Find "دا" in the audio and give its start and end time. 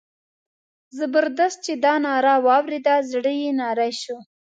1.85-1.93